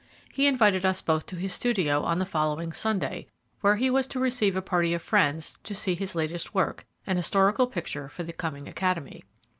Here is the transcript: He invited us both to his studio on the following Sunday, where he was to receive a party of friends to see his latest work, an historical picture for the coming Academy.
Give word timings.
He 0.33 0.47
invited 0.47 0.83
us 0.83 0.99
both 0.99 1.27
to 1.27 1.35
his 1.35 1.53
studio 1.53 2.01
on 2.01 2.17
the 2.17 2.25
following 2.25 2.71
Sunday, 2.71 3.27
where 3.59 3.75
he 3.75 3.91
was 3.91 4.07
to 4.07 4.19
receive 4.19 4.55
a 4.55 4.59
party 4.63 4.95
of 4.95 5.01
friends 5.03 5.59
to 5.63 5.75
see 5.75 5.93
his 5.93 6.15
latest 6.15 6.55
work, 6.55 6.87
an 7.05 7.17
historical 7.17 7.67
picture 7.67 8.09
for 8.09 8.23
the 8.23 8.33
coming 8.33 8.67
Academy. 8.67 9.23